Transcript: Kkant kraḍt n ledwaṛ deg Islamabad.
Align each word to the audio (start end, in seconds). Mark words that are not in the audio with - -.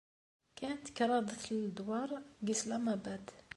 Kkant 0.51 0.93
kraḍt 0.97 1.43
n 1.55 1.57
ledwaṛ 1.65 2.09
deg 2.39 2.47
Islamabad. 2.55 3.25